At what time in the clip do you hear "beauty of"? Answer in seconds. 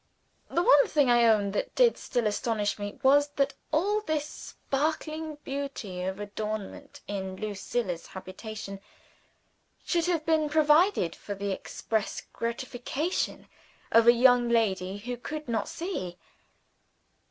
5.43-6.19